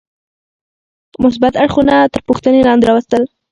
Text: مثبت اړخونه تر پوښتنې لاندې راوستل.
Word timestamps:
مثبت 1.25 1.53
اړخونه 1.63 1.95
تر 2.13 2.21
پوښتنې 2.27 2.61
لاندې 2.67 2.85
راوستل. 2.89 3.23